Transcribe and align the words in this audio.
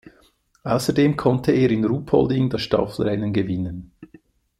Außerdem 0.63 1.15
konnte 1.15 1.51
er 1.51 1.69
in 1.69 1.85
Ruhpolding 1.85 2.49
das 2.49 2.63
Staffelrennen 2.63 3.33
gewinnen. 3.33 3.91